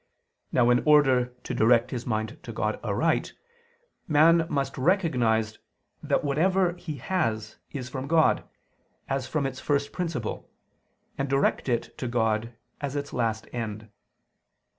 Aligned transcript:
Now 0.51 0.71
in 0.71 0.81
order 0.83 1.25
to 1.43 1.53
direct 1.53 1.91
his 1.91 2.07
mind 2.07 2.39
to 2.41 2.51
God 2.51 2.79
aright, 2.83 3.33
man 4.07 4.47
must 4.49 4.75
recognize 4.75 5.59
that 6.01 6.23
whatever 6.23 6.73
he 6.73 6.95
has 6.95 7.57
is 7.71 7.87
from 7.87 8.07
God 8.07 8.43
as 9.07 9.27
from 9.27 9.45
its 9.45 9.59
first 9.59 9.91
principle, 9.91 10.49
and 11.19 11.29
direct 11.29 11.69
it 11.69 11.95
to 11.99 12.07
God 12.07 12.55
as 12.79 12.95
its 12.95 13.13
last 13.13 13.47
end. 13.53 13.91